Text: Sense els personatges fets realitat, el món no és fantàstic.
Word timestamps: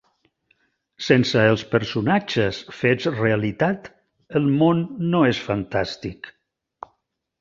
Sense 1.07 1.43
els 1.49 1.63
personatges 1.73 2.61
fets 2.77 3.09
realitat, 3.17 3.91
el 4.41 4.49
món 4.63 4.83
no 5.13 5.23
és 5.35 5.43
fantàstic. 5.51 6.33